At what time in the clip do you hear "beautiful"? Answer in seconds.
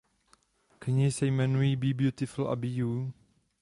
1.93-2.47